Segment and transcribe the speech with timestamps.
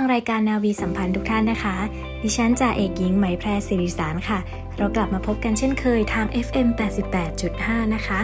[0.00, 1.76] งรายการนาวีสัมพันธ์ทุกท่านนะคะ
[2.22, 4.38] ดิฉันจ่าเอกหญิงไหมแพรสิริสารค่ะ
[4.76, 6.68] เรากลับมาพบกันเช่นเคยทาง FM
[7.30, 8.20] 88.5 นะคะ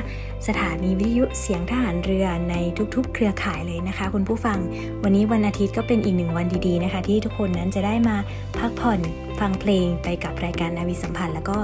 [0.46, 2.54] สถานีวิทยุเสียงทหารเรือใน
[2.94, 4.58] ทุกๆ เครือข่ายเลยนะคะ คุณผู้ฟัง
[5.02, 8.16] วันนี้วันอาทิตย์ก็เป็นอีกหนึ่งวันดีๆนะคะ ที่ทุกคนนั้นจะได้มา
[8.58, 9.00] พักผ่อน
[9.40, 11.58] ฟังเพลงไปกับรายการนาวีสัมพันธ์ แล้วก็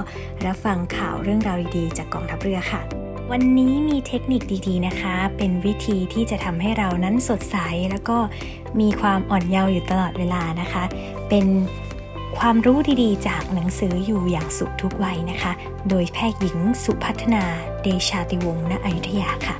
[0.45, 2.81] รับฟังข่าวเรื่องราวดีๆ จากกองทัพเรือค่ะ
[3.31, 7.57] วันนี้มีเทคนิคดีๆนะคะ เป็นวิธีที่จะทำให้เรานั้นสดใส
[7.91, 8.17] แล้วก็
[8.79, 10.83] มีความอ่อนเยาว์อยู่ตลอดเวลานะคะ
[11.29, 11.45] เป็น
[12.37, 15.51] ความรู้ดีๆ จากหนังสืออยู่อย่างสุขทุกวัยนะคะ
[15.89, 17.43] โดยแพทย์หญิงสุพัฒนา
[17.81, 19.55] เดชาติวงศ์ณอยุธยาค่ะ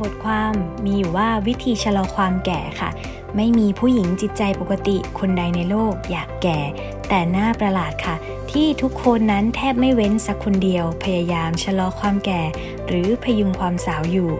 [0.00, 2.90] บทความมีอยู่ว่าวิธีชะลอความแก่ค่ะ
[3.36, 6.60] ไม่มีผู้หญิงจิตใจปกติคนใดในโลกอยากแก่
[7.08, 8.16] แต่หน้าประหลาดค่ะ
[8.50, 12.42] ที่ทุกคนนั้นแทบไม่เว้นสักคนเดียว พยายามชะลอความแก่
[12.86, 14.30] หรือพยุงความสาวอยู่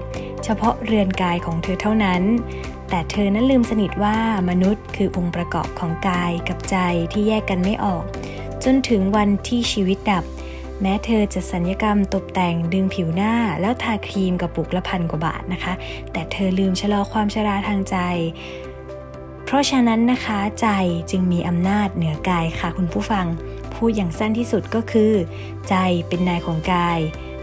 [0.45, 2.23] เฉพาะเรือนกายของเธอเท่านั้น
[2.91, 4.19] แต่เธอนั้นลืมสนิทว่า
[4.51, 6.77] มนุษย์คือองค์ประกอบของกายกับใจ
[7.13, 8.05] ที่แยกกันไม่ออก
[8.65, 10.25] จนถึงวันที่ชีวิตดับ
[10.81, 15.73] แม้เธอจะสัญญกรรมตกแต่งดึงผิวหน้า แล้วทาครีมกับปุกละพันกว่าบาทนะคะ
[16.13, 17.97] แต่เธอลืมชะลอความชราทางใจ
[19.45, 20.69] เพราะฉะนั้นนะคะใจ
[21.11, 23.27] จึงมีอำนาจเหนือกายค่ะคุณผู้ฟัง
[23.75, 25.13] พูดอย่างสั้นที่สุดก็คือ
[25.69, 25.75] ใจ
[26.09, 27.01] เป็นนายของกาย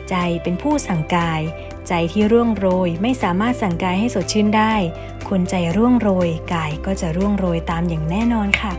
[0.09, 1.41] ใจเป็นผู้สั่งกาย
[1.87, 4.73] ใจที่ร่วงโรยไม่สามารถสั่งกายให้สดชื่นได้
[5.29, 8.73] คนใจร่วงโรยกายก็จะร่วงโรยตามอย่างแน่นอนค่ะ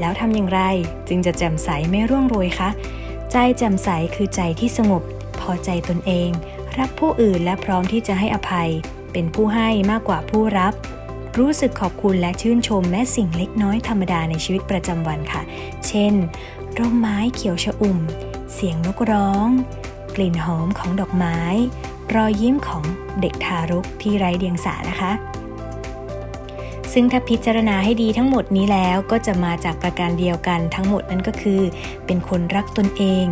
[0.00, 0.60] แล้วทำอย่างไร
[1.08, 2.68] จึงจะแจ่มใสไม่ร่วงโรยคะ
[3.32, 5.02] ใจแจ่มใสคือใจที่สงบ
[5.40, 6.30] พอใจตนเอง
[6.78, 8.70] รักผู้อื่นและพร้อมที่จะให้อภัย
[9.12, 10.74] เป็นผู้ให้มากกว่าผู้รับ
[11.38, 15.42] รู้สึกขอบคุณและชื่นชมแม้สิ่งเล็กน้อยธรรมดาในชีวิตประจำวันค่ะ
[15.86, 16.14] เช่น
[16.78, 17.98] ร่มไม้เขียวชอุ่ม
[18.54, 19.48] เสียงนกร้อง
[20.16, 21.38] กลิ่นหอมของดอกไม้
[22.14, 22.84] รอยยิ้มของ
[23.20, 25.12] เด็กทารกที่ไร้เดียงสานะคะ
[26.92, 31.60] ซึ่งถ้าพิจารณาให้ดีทั้งหมดนี้แล้วก็จะมาจากประการเดียวกันทั้งหมดนั้นก็คือ
[32.06, 33.26] เป็นคนรักตนเอง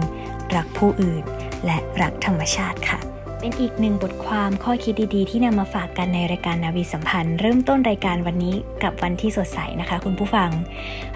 [0.57, 1.23] รักผู้อื่น
[1.65, 3.01] และรักธรรมชาติค่ะ
[3.41, 10.51] เป็นอีกหนึ่งบทความข้อคิดดีๆ ที่นำมาฝากกันในรายการนาวีสัมพันธ์ เริ่มต้นรายการวันนี้กับวันที่สดใสนะคะ คุณผู้ฟัง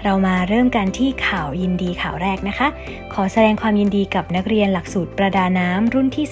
[0.03, 2.67] เรามาเริ่มกันที่ข่าวยินดีข่าวแรกนะคะ
[3.13, 6.25] ขอแสดงความยินดีกับนักเรียนหลักสูตรประดาน้ำรุ่นที่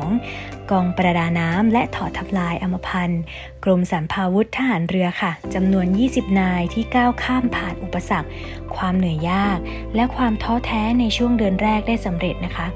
[0.00, 3.22] 32 กองประดาน้ำและถอดทับลายอมพันธ์
[3.64, 8.28] กรมสรรพาวุธทหารเรือค่ะจำนวน 20 นายที่ก้าวข้ามผ่านอุปสรรค
[8.76, 9.58] ความเหนื่อยยาก
[9.94, 12.66] และความท้อแท้ในช่วงเดือนแรกได้สำเร็จนะคะ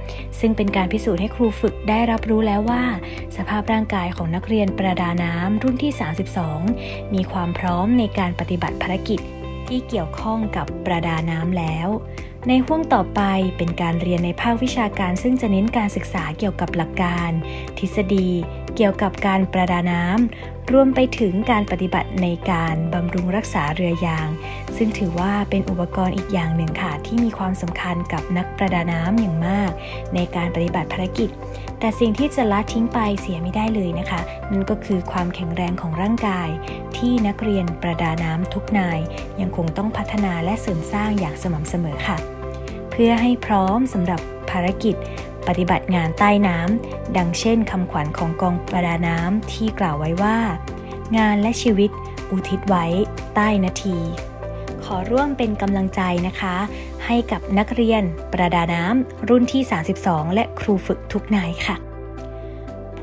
[0.40, 2.84] ซึ่งเป็นการพิสูจน์ให้ครูฝึกได้รับรู้แล้วว่า
[3.36, 5.92] สภาพร่างกายของนักเรียนประดาน้ำรุ่นที่
[6.56, 9.20] 32 มีความพร้อมในการปฏิบัติภารกิจ
[9.68, 11.88] ที่เกี่ยวข้องกับประดาน้ำแล้ว
[12.48, 13.20] ในห่วงต่อไป
[13.56, 17.30] เป็นการเรียนในภาควิชาการซึ่งจะเน้นการศึกษาเกี่ยวกับหลักการ
[17.78, 18.28] ทฤษฎี
[18.76, 24.28] เกี่ยวกับการประดาน้ำรวมไปถึงการปฏิบัติในการบำรุงรักษาเรือยาง
[24.76, 29.70] ซึ่งถือว่าเป็นอุปกรณ์อีกอย่างหนึ่งค่ะที่มีความสำคัญกับนักประดาน้ำอย่างมาก
[30.14, 31.30] ในการปฏิบัติภารกิจ
[31.80, 34.20] แต่สิ่งที่จะละทิ้งไปเสียไม่ได้เลยนะคะ
[34.50, 36.48] นั่นก็คือความแข็งแรงของร่างกาย
[36.96, 38.98] ที่นักเรียนประดาน้ำทุกนาย
[39.40, 42.37] ยังคงต้องพัฒนาและเสริมสร้างอย่างสม่ำเสมอค่ะ
[43.02, 44.94] พื่อให้พร้อมสำหรับภารกิจ
[45.46, 50.38] ปฏิบัติงานใต้น้ำดังเช่นคำขวัญของกองประดาน้ำที่กล่าวไว้ว่า
[51.16, 51.90] งานและชีวิต
[52.30, 52.86] อุทิศไว้
[53.34, 53.98] ใต้นาที
[54.84, 56.56] ขอร่วมเป็นกำลังใจนะคะ
[57.06, 58.02] ให้กับนักเรียน
[58.32, 59.62] ประดาน้ำรุ่นที่
[59.98, 61.87] 32 และครูฝึกทุกนายค่ะ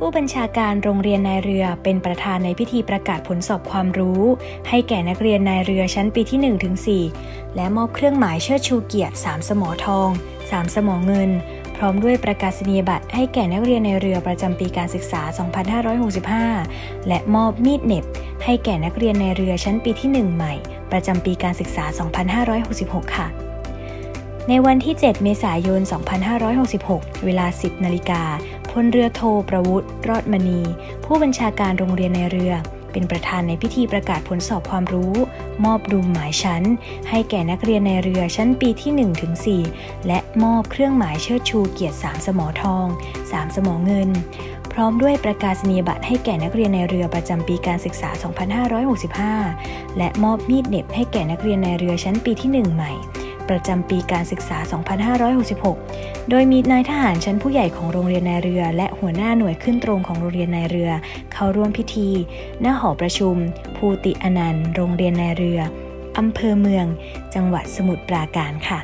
[0.07, 4.23] ผู้บัญชาการโรงเรียนนายเรือเป็นประธานในพิธีประกาศผลสอบความรู้
[4.69, 6.75] ให้แก่นักเรียนนายเรือชั้นปีที่1ถึง
[7.15, 10.09] 4และมอบเครื่องหมายเชิดชูเกียรติ 3 สมอทอง
[10.41, 11.29] 3 สมอเงิน
[11.75, 15.21] พร้อมด้วยประกาศนียบัตรให้แก่นักเรียนในเรือประจำปีการศึกษา
[16.55, 18.05] 2565 และมอบมีดเน็บ
[18.43, 20.53] ให้แก่นักเรียนในเรือชั้นปีที่ 1 ใหม่
[20.91, 21.85] ประจำปีการศึกษา
[22.49, 23.29] 2566 ค่ะ
[24.49, 25.81] ในวันที่ 7 เมษายน
[26.47, 28.21] 2566 เวลา 10 นาฬิกา
[28.79, 30.61] พลเรือโทประวุฒิรอดมณี
[31.05, 32.53] ผู้บัญชาการโรงเรียนในเรือ
[32.91, 35.13] เป็นประธานในพิธีประกาศผลสอบความรู้
[35.65, 36.63] มอบดุมหมายชั้น
[37.09, 39.33] ให้แก่นักเรียนในเรือชั้นปีที่1ถึง
[39.69, 42.85] 4และมอบเครื่องหมายเชิดชูเกียรติ3สมอทอง
[43.21, 44.09] 3 สมอเงิน
[44.71, 48.09] พร้อมด้วยประกาศนียบัตรให้แก่นักเรียนในเรือประจำปีการศึกษา
[49.23, 52.93] 2565 และมอบมีดเน็บให้แก่นักเรียนในเรือชั้นปีที่ 1 ใหม่
[53.49, 54.57] ประจำปีการศึกษา
[55.43, 60.91] 2566 โดยมีนายทหารชั้นผู้ใหญ่ของโรงเรียนนายเรือ และหัวหน้าหน่วยขึ้นตรงของโรงเรียนนายเรือ
[61.33, 62.09] เข้าร่วมพิธี
[62.61, 63.35] หน้าหอประชุม
[63.75, 65.59] ภูติอนันต์ โรงเรียนนายเรือ
[66.17, 66.85] อำเภอเมือง
[67.35, 68.79] จังหวัดสมุทรปราการค่ะ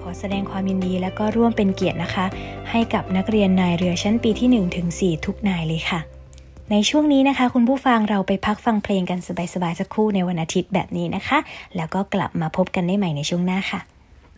[0.00, 2.26] ขอแสดงความยินดีและก็ร่วมเป็นเกียรตินะคะ
[2.70, 6.00] ให้กับนักเรียนนายเรือชั้นปีที่1ถึง4ทุกนายเลยค่ะ
[6.70, 9.18] ในช่วงนี้นะคะ คุณผู้ฟังเราไปพักฟังเพลงกัน
[9.54, 11.38] สบายๆสักครู่ในวันอาทิตย์แบบนี้นะคะ
[11.76, 13.80] แล้วก็กลับมาพบกันได้ใหม่ในช่วงหน้าค่ะ
[14.32, 14.34] ม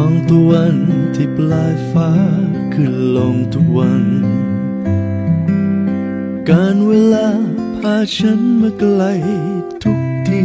[0.00, 0.76] องตะวัน
[1.14, 2.10] ที่ปลายฟ้า
[2.74, 4.04] ขึ้นลงทุกวัน
[6.50, 7.28] การเวลา
[7.76, 9.02] พาฉันมาไกล
[9.82, 9.98] ทุก
[10.32, 10.44] ที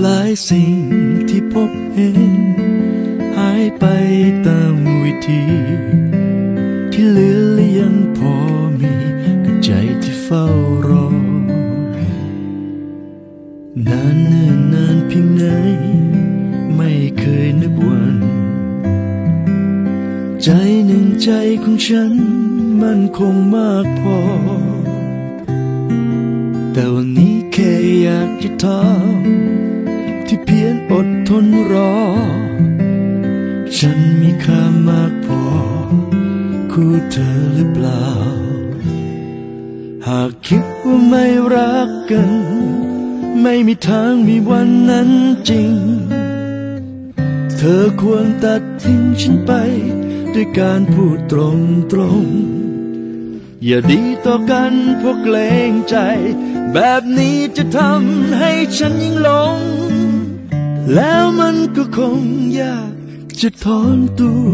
[0.00, 0.76] หลายสิ่ง
[1.28, 2.18] ที่พบเห็น
[3.36, 3.84] หายไป
[4.46, 4.74] ตาม
[5.04, 5.44] วิธี
[6.92, 8.34] ที่เหลือและยังพอ
[8.80, 8.94] มี
[9.44, 9.70] กับใจ
[10.02, 10.44] ที่เฝ้า
[10.88, 11.06] รอ
[13.86, 15.44] นานเนิ่นนานเพียงไหน
[16.76, 18.16] ไม่เคยนึกวัน
[20.42, 20.48] ใจ
[20.86, 21.30] หนึ่งใจ
[21.62, 22.12] ของฉัน
[22.80, 24.18] มันคงมากพอ
[26.72, 28.84] แต่วันนี้ แค่อยากจะถา
[29.18, 29.22] ม
[30.26, 31.96] ที่เพียงอดทนรอ
[33.78, 35.42] ฉันมีค่ามากพอ
[36.72, 38.08] คู่เธอหรือเปล่า
[40.08, 41.24] หากคิดว่าไม่
[41.54, 42.30] รักกัน
[43.42, 45.10] ไม่มีทางมีวันนั้น
[45.50, 45.74] จริง
[47.56, 49.52] เธอควรตัดทิ้งฉันไป
[50.34, 51.58] ด้วยการพูดตรง
[51.92, 52.24] ตรง
[53.64, 55.36] อย่าดีต่อกันเพราะเกร
[55.70, 55.96] งใจ
[56.74, 59.58] แบบนี้จะทำให้ฉันยิ่งหลง
[60.94, 62.20] แล้วมันก็คง
[62.60, 62.92] ยาก
[63.40, 64.48] จะถอนตัว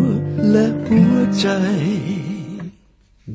[0.51, 1.49] และหัวใจ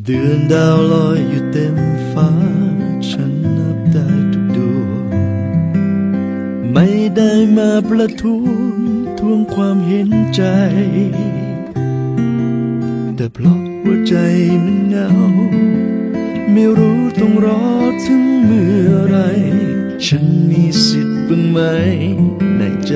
[0.03, 1.77] เดือนดาวลอยอยู่เต็ม
[2.11, 2.31] ฟ้า
[3.09, 5.11] ฉันนับได้ทุกดวง
[6.73, 8.77] ไม่ได้มาประท้วง
[9.19, 10.43] ทวงความเห็นใจ
[13.15, 14.15] แต่เพราะหัวใจ
[14.63, 15.09] มันเหงา
[16.57, 17.63] ไม่รู้ต้องรอ
[18.03, 19.17] ถึงเมื่อไร
[20.05, 21.59] ฉันมีสิทธิ์บ้างไหม
[22.57, 22.93] ในใจ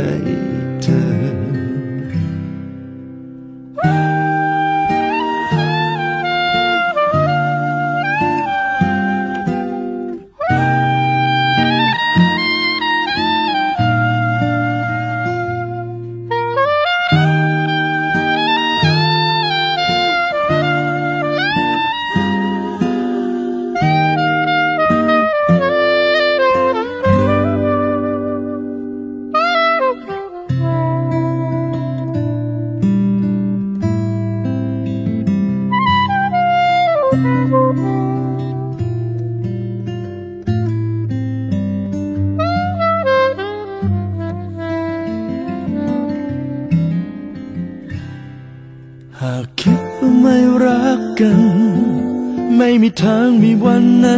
[0.82, 1.29] เธอ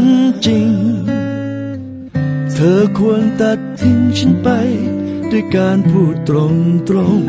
[0.02, 0.72] นั้นจริง
[2.52, 4.50] เธอควรตัดทิ้งฉันไป
[5.32, 6.56] ด้วยการพูดตรง
[6.90, 7.22] ตรง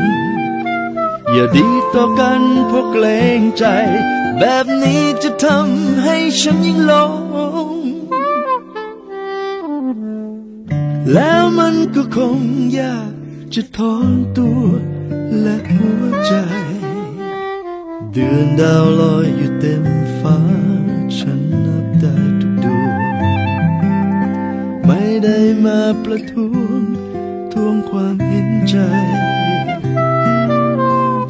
[0.63, 3.05] ๆอย่าดีต่อกันเพราะเกร
[3.39, 3.65] งใจ
[4.39, 7.13] แบบนี้จะทำให้ฉันยิ่งหลง
[11.13, 12.39] แล้วมันก็คง
[12.79, 13.11] ยาก
[13.53, 14.63] จะถอนตัว
[15.41, 16.33] และหัวใจ
[18.11, 19.83] เดือนดาวลอยอยู่เต็ม
[20.19, 20.62] ฟ้า
[25.23, 26.81] ไม่ได้มาประท้วง
[27.53, 28.75] ทวงความเห็นใจ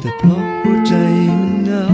[0.00, 0.94] แต่เพราะหัวใจ
[1.40, 1.86] มันเหงา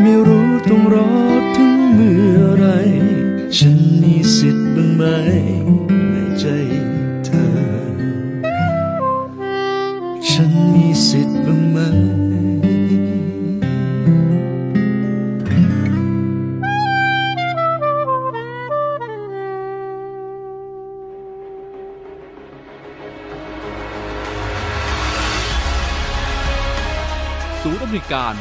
[0.00, 1.12] ไม่รู้ต้องรอ
[1.56, 2.66] ถึงเมื่อไร
[3.56, 5.04] ฉันมีสิทธิ์บ้างไหม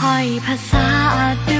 [0.00, 0.86] ถ้อยภาษา
[1.48, 1.52] ด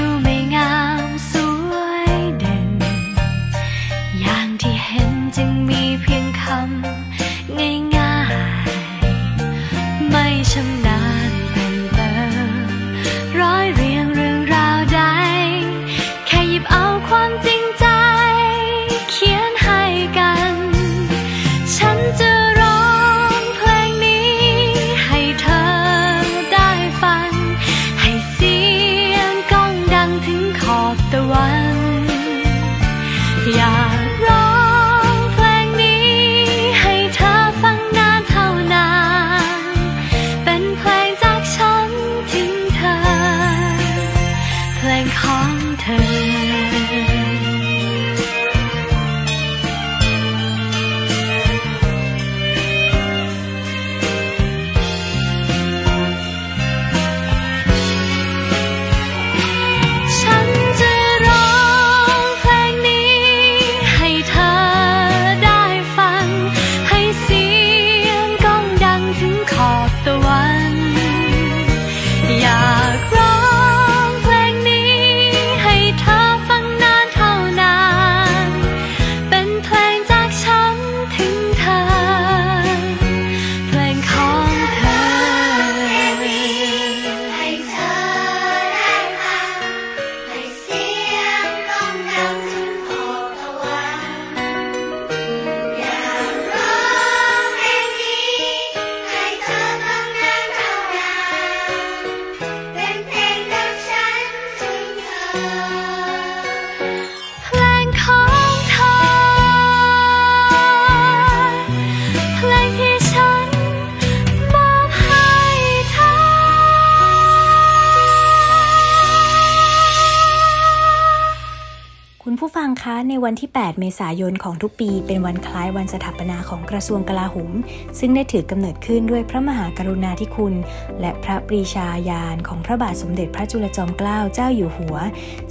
[123.09, 127.51] ในวันที่ 8 เมษายนของทุกปี เป็นวันคล้ายวันสถาปนาของกระทรวงกลาโหม
[127.99, 130.53] ซึ่งได้ถือกำเนิดขึ้นด้วยพระมหากรุณาธิคุณ
[130.99, 134.95] และพระปรีชาญาณของพระบาทสมเด็จพระจุลจอมเกล้าเจ้าอยู่หัว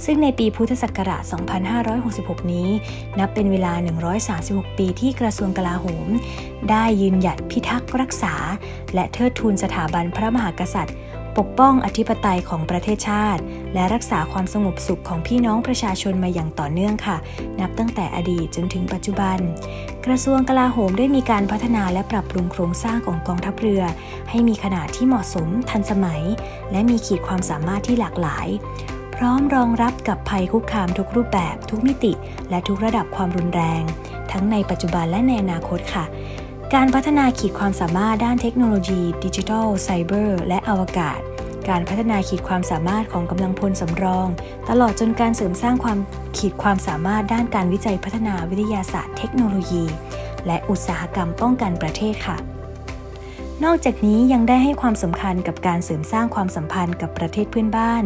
[0.05, 1.23] ซึ่งในปีพุทธศักราช
[1.87, 2.69] 2566 นี้
[3.19, 3.73] นับเป็นเวลา
[4.27, 6.07] 136 ปีที่กระทรวงกลาโหม
[6.69, 8.35] ได้ยืนหยัดพิทักษ์รักษา
[8.93, 10.95] และเทิดทูนสถาบันพระมหากษัตริย์
[11.37, 13.41] ปกป้องอธิปไตยของประเทศชาติ
[13.73, 17.17] และรักษาความสงบสุขของพี่น้องประชาชนมาอย่างต่อเนื่องค่ะ
[17.59, 19.37] นับตั้งแต่อดีตจนถึงปัจจุบัน
[20.05, 23.83] กระทรวงกลาโหมได้มีการพัฒนาและปรับปรุงโครงสร้างของกองทัพเรือ
[24.29, 26.23] ให้มีขนาดที่เหมาะสมทันสมัย
[26.71, 28.47] และมีขีดความสามารถที่หลากหลาย
[29.15, 32.13] พร้อมรองรับกับภัยคุกคามทุกรูปแบบ ทุกมิติ
[32.49, 33.83] และทุกระดับความรุนแรง
[34.31, 36.05] ทั้งในปัจจุบันและในอนาคตค่ะ
[36.77, 41.19] การพัฒนาขีดความสามารถด้านเทคโนโลยี ดิจิทัล ไซเบอร์ และอวกาศ
[41.69, 44.27] การพัฒนาขีดความสามารถของกำลังพลสำรอง
[44.69, 45.99] ตลอดจนการเสริมสร้างความ
[46.37, 49.83] ขีดความสามารถด้านการวิจัยพัฒนาวิทยาศาสตร์เทคโนโลยี
[50.47, 52.37] และอุตสาหกรรมป้องกันประเทศค่ะ
[53.63, 58.03] นอกจากนี้ยังได้ให้ความสำคัญกับการเสริมสร้างความสัมพันธ์กับประเทศเพื่อนบ้าน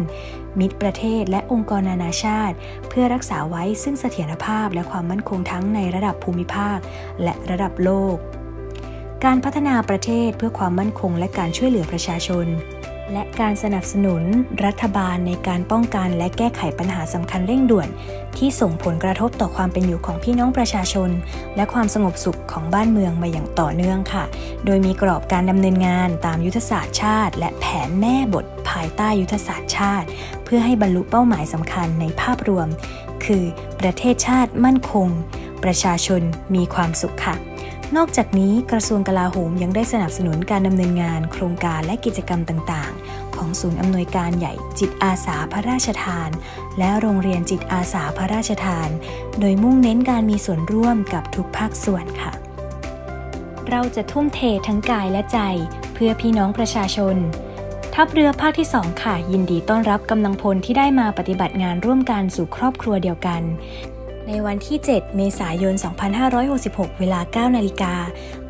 [0.58, 2.56] มิตรประเทศและองค์กรนานาชาติ
[2.88, 6.78] เพื่อรักษาไว้ซึ่งเสถียรภาพและความมั่นคงทั้งในระดับภูมิภาค
[7.22, 8.18] และระดับโลก
[9.24, 12.46] การพัฒนาประเทศเพื่อความมั่นคงและการช่วยเหลือประชาชน
[13.12, 14.22] และการสนับสนุน
[14.64, 17.88] รัฐบาลในการป้องกันและแก้ไขปัญหาสำคัญเร่งด่วน
[18.38, 21.10] ที่ส่งผลกระทบต่อความเป็นอยู่ของพี่น้องประชาชน
[21.56, 24.24] และความสงบสุขของบ้านเมืองมาอย่างต่อเนื่องค่ะ
[24.64, 30.06] โดยมีกรอบการดำเนินงานตามยุทธศาสตร์ชาติ และแผนแม่บทภายใต้ยุทธศาสตร์ชาติ
[30.44, 32.68] เพื่อให้บรรลุเป้าหมายสำคัญในภาพรวม
[33.24, 33.44] คือ
[33.80, 35.08] ประเทศชาติมั่นคง
[35.64, 36.22] ประชาชน
[36.54, 37.36] มีความสุขค่ะ
[37.96, 46.30] นอกจากนี้กระทรวงกลาโหมยังได้สนับสนุนการดำเนินงาน โครงการและกิจกรรมต่างๆ ของศูนย์อำนวยการใหญ่จิตอาสาพระราชทาน
[46.78, 48.88] และโรงเรียนจิตอาสาพระราชทาน
[49.40, 52.32] โดยมุ่งเน้นการมีส่วนร่วมกับทุกภาคส่วนค่ะ
[53.70, 55.38] เราจะทุ่มเททั้งกายและใจ
[55.94, 57.16] เพื่อพี่น้องประชาชน
[57.94, 63.42] ทัพเรือภาคที่ 2 ค่ะ ยินดีต้อนรับกำลังพลที่ได้มาปฏิบัติงานร่วมกันสู่ครอบครัวเดียวกัน
[64.28, 65.74] ในวันที่ 7 เมษายน
[66.36, 67.94] 2566 เวลา 9 นาฬิกา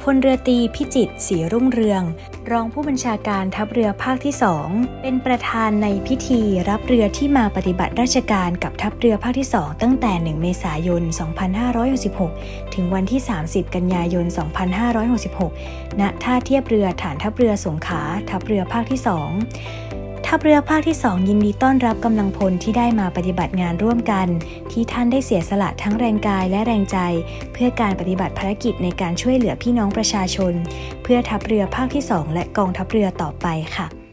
[0.03, 2.03] พลเรือตีพิจิตสีรุ่งเรือง
[2.51, 4.35] รองผู้บัญชาการทัพเรือภาคที่
[4.69, 11.03] 2 เป็นประธานในพิธีรับเรือที่มาปฏิบัติราชการกับทัพเรือภาคที่ 2 ตั้งแต่ 1 เมษายน
[11.89, 14.27] 2566 ถึงวันที่ 30 กันยายน
[15.33, 19.86] 2566 ณ ท่าเทียบเรือฐานทัพเรือสงขลาทัพเรือภาคที่ 2
[20.31, 24.29] ทัพเรือภาคที่ 2 ยินดีต้อนรับกำลังพลที่ได้มาปฏิบัติงานร่วมกัน
[24.71, 26.99] ที่ท่านได้เสียสละทั้งแรงกายและแรงใจ
[27.53, 30.53] เพื่อการปฏิบัติภารกิจในการช่วยเหลือพี่น้องประชาชน
[31.03, 34.06] เพื่อทัพเรือภาคที่ 2 และกองทัพเรือต่อไปค่ะ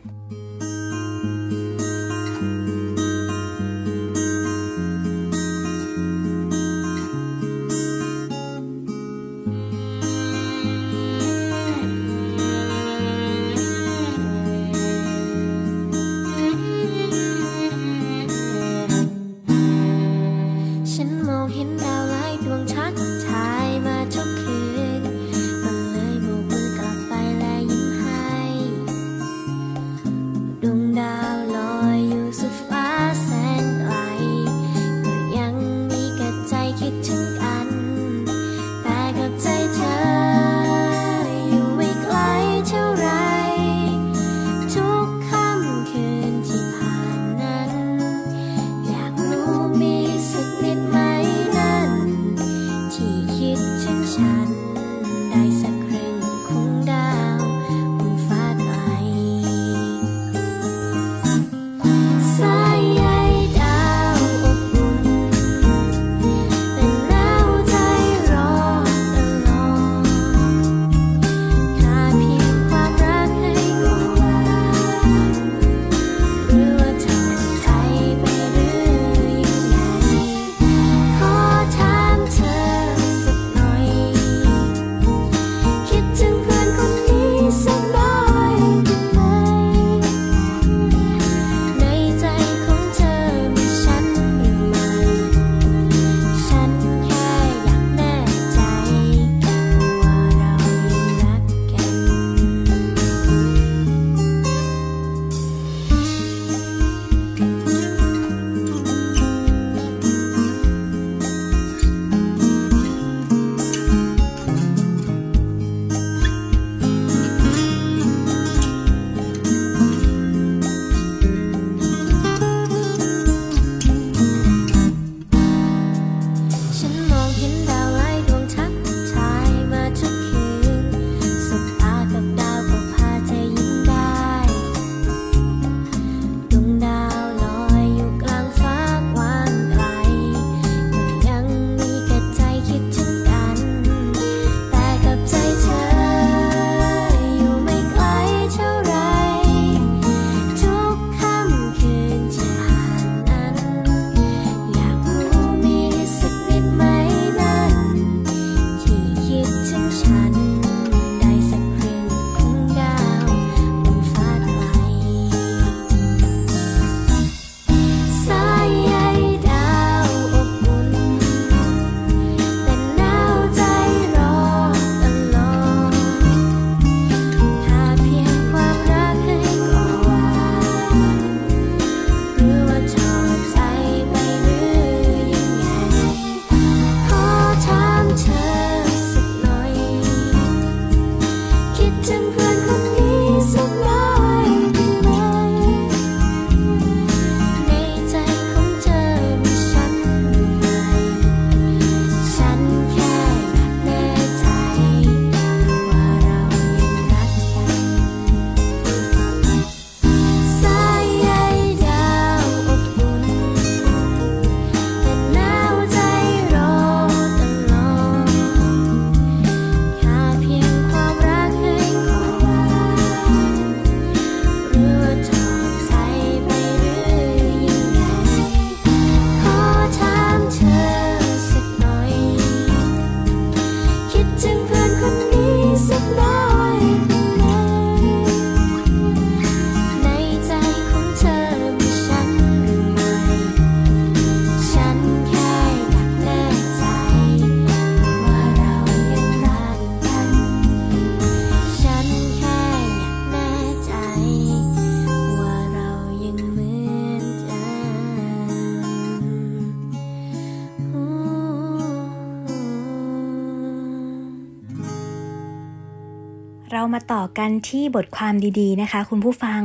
[266.75, 269.61] เรามาต่อกันที่บทความดีๆนะคะ คุณผู้ฟัง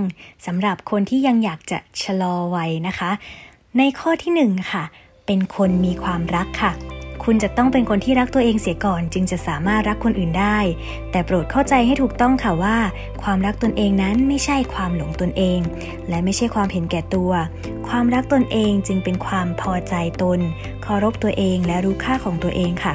[0.47, 3.11] สำหรับคนที่ยังอยากจะชะลอวัยนะคะ
[3.79, 4.85] ในข้อที่หนึ่งค่ะ
[5.27, 6.73] เป็นคนมีความรักค่ะ
[7.25, 10.59] คุณจะต้องเป็นคนที่รักตัวเองเสียก่อน จึงจะสามารถรักคนอื่นได้
[11.11, 12.77] แต่โปรดเข้าใจให้ถูกต้องค่ะว่า
[13.23, 15.61] ความรักตนเองนั้นไม่ใช่ความหลงตนเอง
[16.09, 17.33] และไม่ใช่ความเห็นแก่ตัว
[17.89, 20.41] ความรักตนเองจึงเป็นความพอใจตน
[20.83, 22.95] เคารพตัวเองและรู้ค่าของตัวเองค่ะ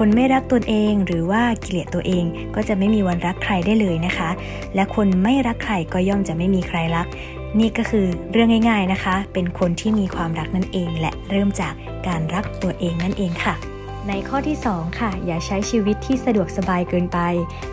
[0.00, 4.30] คนไม่รักตนเองหรือว่าเกลียดตัวเองก็จะไม่มีวันรักใครได้เลยนะคะ
[4.74, 7.06] และคนไม่รักใครก็ย่อมจะไม่มีใครรัก
[7.58, 11.74] นี่ก็คือเรื่องง่าย ๆนะคะ เป็นคนที่มีความรักนั่นเอง และเริ่มจาก
[12.06, 13.54] การรักตัวเองนั่นเองค่ะ
[14.08, 17.18] ในข้อที่ 2 ค่ะ อย่าใช้ชีวิตที่สะดวกสบายเกินไป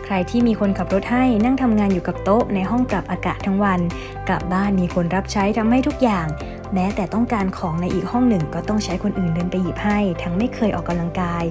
[0.04, 3.80] ใครที่มีคนขับรถให้นั่งทำงานอยู่กับโต๊ะในห้องปรับอากาศทั้งวัน
[4.28, 6.26] กลับบ้านมีคนรับใช้ทำให้ทุกอย่าง
[6.74, 11.44] แม้แต่ต้องการของในอีกห้องหนึ่งก็ต้องใช้คนอื่นเดินไปหยิบให้ ทั้งไม่เคยออกกำลังกาย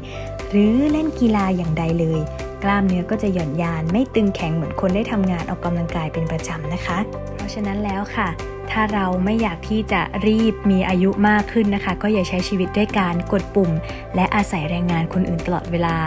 [0.55, 2.19] หรือเล่นกีฬาอย่างใดเลย
[2.63, 6.97] กล้ามเนื้อก็จะหย่อนยานไม่ตึงแข็งเหมือนคนได้ทำงานออกกำลังกายเป็นประจำนะคะ
[7.35, 8.29] เพราะฉะนั้นแล้วค่ะ
[8.71, 13.71] ถ้าเราไม่อยากที่จะรีบมีอายุมากขึ้นนะคะ ก็อย่าใช้ชีวิตด้วยการกดปุ่ม
[14.15, 15.97] และอาศัยแรงงานคนอื่นตลอดเวลา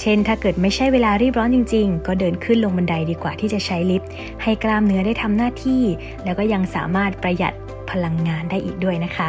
[0.00, 4.08] เช่น ถ้าเกิดไม่ใช่เวลารีบร้อนจริง ๆ ก็เดินขึ้นลงบันไดดีกว่าที่จะใช้ลิฟต์
[4.42, 5.82] ให้กล้ามเนื้อได้ทำหน้าที่
[6.24, 7.52] แล้วก็ยังสามารถประหยัด
[7.90, 9.18] พลังงานได้อีกด้วยนะค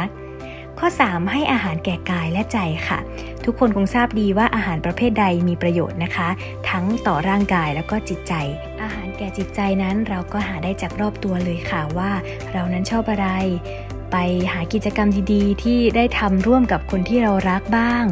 [0.86, 2.98] ข้อ 3 ให้อาหารแก่กายและใจค่ะ
[3.44, 6.28] ทุกคนคงทราบดีว่าอาหารประเภทใดมีประโยชน์นะคะ
[6.70, 8.34] ทั้งต่อร่างกายแล้วก็จิตใจ
[8.82, 12.10] อาหารแก่จิตใจนั้นเราก็หาได้จากรอบตัวเลยค่ะว่า
[12.52, 13.28] เรานั้นชอบอะไร
[14.12, 14.16] ไป
[14.52, 18.04] หากิจกรรมดีๆที่ได้ทำร่วมกับคนที่เรารักบ้าง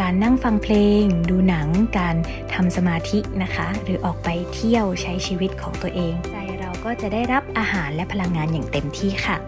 [0.00, 2.16] การนั่งฟังเพลง ดูหนัง การ
[2.54, 9.38] ทำสมาธินะคะ หรือออกไปเที่ยวใช้ชีวิตของตัวเอง ใจเราก็จะได้รับอาหารและพลังงานอย่างเต็มที่ค่ะ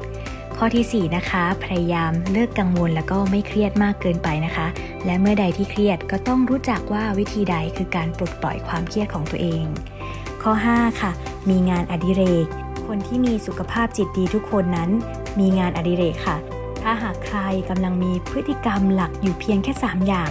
[0.62, 4.66] ข้อที่ 4 นะคะ พยายามเลิกกังวลแล้วก็ไม่เครียดมากเกินไปนะคะ
[5.04, 9.64] และเมื่อใดที่เครียดก็ต้องรู้จักว่าวิธีใดคือการปลดปล่อยความเครียดของตัวเอง
[10.42, 11.12] ข้อ 5 ค่ะ
[11.50, 12.46] มีงานอดิเรก
[12.86, 14.90] คนที่มีสุขภาพจิตดีทุกคนนั้น
[15.38, 16.36] มีงานอดิเรกค่ะ
[16.82, 20.30] ถ้าหากใครกำลังมีพฤติกรรมหลักอยู่เพียงแค่ 3 อย่าง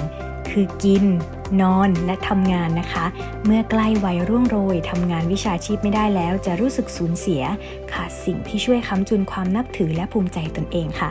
[0.51, 1.05] คือกิน
[1.61, 3.05] นอนและทำงานนะคะ
[3.45, 7.41] เมื่อใกล้วัยร่วงโรยทำงานวิชาชีพไม่ได้แล้ว จะรู้สึกสูญเสีย
[7.93, 11.09] ขาดสิ่งที่ช่วยค้ำจุนความนับถือและภูมิใจตนเองค่ะ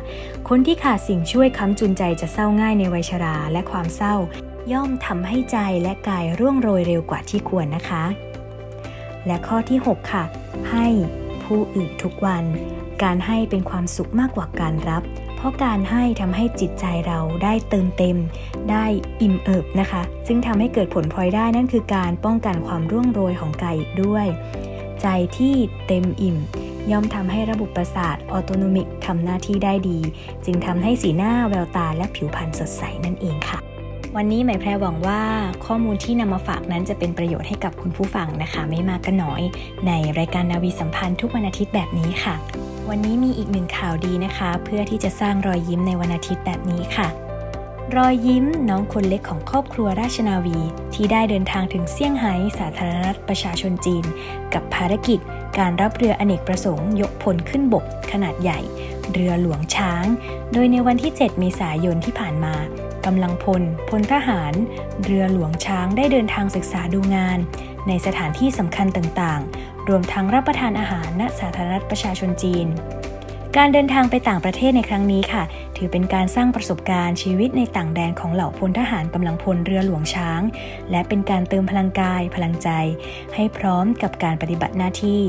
[0.49, 4.15] คนที่ขาดสิ่งช่วยค้ำจุนใจจะเศร้าง่ายในวัยชราและความเศร้า
[4.73, 8.05] ย่อมทำให้ใจและกายร่วงโรยเร็วกว่าที่ควรนะคะ
[9.27, 10.25] และข้อที่ 6 ค่ะ
[10.71, 10.87] ให้
[11.45, 12.45] ผู้อื่นทุกวัน
[13.03, 15.03] การให้เป็นความสุขมากกว่าการรับ
[15.39, 18.17] เพราะการให้ทำให้จิตใจเราได้เติมเต็ม
[18.71, 18.85] ได้
[19.23, 24.27] อิ่มเอิบนะคะ ซึ่งทำให้เกิดผลพลอยได้นั่นคือการป้องกันความร่วงโรยของกายอีกด้วย
[25.03, 25.07] ใจ
[25.39, 25.55] ที่
[25.87, 26.37] เต็มอิ่ม
[26.91, 29.99] ย่อมทำให้ระบบประสาทออโตโนมิกทำหน้าที่ได้ดี
[30.45, 33.59] จึงทำให้สีหน้าแววตาและผิวพรรณสดใสนั่นเองค่ะ
[34.17, 35.23] วันนี้หมายแพรหวังว่า
[35.67, 39.43] ข้อมูลที่นำมาฝากนั้นจะเป็นประโยชน์ให้กับคุณผู้ฟังนะคะ ไม่มากก็น้อย
[39.87, 42.35] ในรายการนาวีสัมพันธ์ทุกวันอาทิตย์แบบนี้ค่ะ
[42.93, 47.09] วันนี้มีอีกหนึ่งข่าวดีนะคะ เพื่อที่จะสร้างรอยยิ้มในวันอาทิตย์แบบนี้ค่ะ
[47.97, 50.61] รอยยิ้มน้องคนเล็กของครอบครัวราชนาวี
[50.95, 54.05] ที่ได้เดินทางถึงเซี่ยงไฮ้สาธารณรัฐประชาชนจีน
[54.55, 55.19] กับภารกิจ
[55.59, 58.61] การรับเรืออเนกประสงค์ ยกพลขึ้นบก ขนาดใหญ่
[59.13, 60.05] เรือหลวงช้าง
[60.53, 62.55] โดยในวันที่ 7 เมษายนที่ผ่านมา
[63.07, 64.53] กำลังพล พลทหาร
[65.05, 67.39] เรือหลวงช้างได้เดินทางศึกษาดูงาน
[67.89, 69.43] ในสถานที่สำคัญต่าง
[69.89, 72.67] รวมทั้งรับประทานอาหารณสาธารณรัฐประชาชนจีน
[73.57, 75.43] การเดินทางไปต่างประเทศในครั้งนี้ค่ะ
[75.77, 80.41] ถือเป็นการสร้างประสบการณ์ชีวิตในต่างแดนของเหล่าพลทหารกำลังพลเรือหลวงช้าง
[80.91, 82.69] และเป็นการเติมพลังกาย พลังใจ
[83.35, 85.21] ให้พร้อมกับการปฏิบัติหน้าที่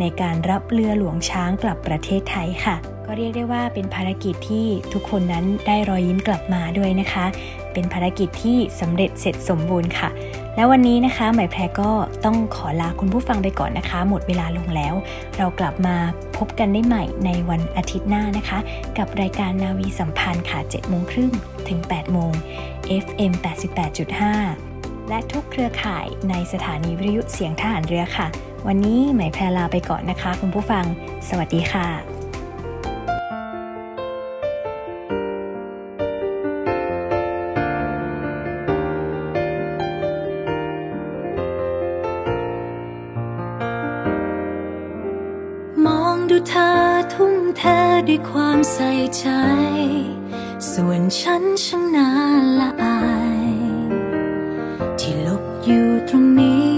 [0.00, 2.76] ในการรับเรือหลวงช้างกลับประเทศไทยค่ะ
[3.06, 7.26] ก็เรียกได้ว่าเป็นภารกิจที่ทุกคนนั้นได้รอยยิ้มกลับมาด้วยนะคะ
[7.78, 10.10] เป็นภารกิจที่สำเร็จเสร็จสมบูรณ์ค่ะ
[10.56, 11.90] แล้ววันนี้นะคะหมายแพรก็
[12.24, 14.94] ต้องขอลาคุณผู้ฟังไปก่อนนะคะ หมดเวลาลงแล้ว
[15.36, 15.96] เรากลับมา
[16.36, 18.58] พบกันได้ใหม่ในวันอาทิตย์หน้านะคะ
[18.98, 21.32] กับรายการนาวีสัมพันธ์ค่ะ7โมงครึ่ง
[21.68, 22.32] ถึง 8 โมง
[23.04, 23.32] FM
[24.40, 28.26] 88.5 และทุกเครือข่ายในสถานีวิทยุเสียงทหารเรือค่ะ
[28.66, 30.84] วันนี้หมายแพรลาไปก่อนนะคะ คุณผู้ฟัง
[31.28, 32.17] สวัสดีค่ะ
[48.72, 49.24] ใส่ใจ
[50.70, 52.08] ส่วนฉันช่างน่า
[52.60, 53.00] ละอา
[53.40, 53.52] ย
[54.98, 56.68] ที่ลบอยู่ตรงนี้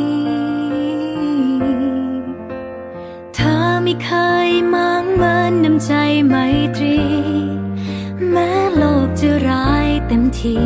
[3.35, 4.09] เธอไม่เค
[4.49, 5.93] ยมั่งเหมือนน้ำใจ
[6.29, 6.35] ไม
[6.77, 6.99] ตรี
[8.31, 10.59] แม้โลกจะร้ายเต็มที